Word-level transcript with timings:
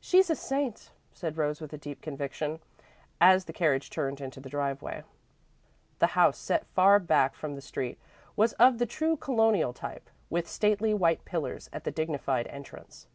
"She's 0.00 0.30
a 0.30 0.34
saint," 0.34 0.92
said 1.12 1.36
Rose 1.36 1.60
with 1.60 1.78
deep 1.78 2.00
conviction, 2.00 2.60
as 3.20 3.44
the 3.44 3.52
carriage 3.52 3.90
turned 3.90 4.18
into 4.18 4.40
the 4.40 4.48
driveway. 4.48 5.02
The 5.98 6.16
house, 6.16 6.38
set 6.38 6.64
far 6.68 6.98
back 6.98 7.34
from 7.34 7.54
the 7.54 7.60
street, 7.60 7.98
was 8.34 8.54
of 8.54 8.78
the 8.78 8.86
true 8.86 9.14
Colonial 9.18 9.74
type, 9.74 10.08
with 10.30 10.48
stately 10.48 10.94
white 10.94 11.26
pillars 11.26 11.68
at 11.70 11.84
the 11.84 11.90
dignified 11.90 12.46
entrance. 12.46 13.08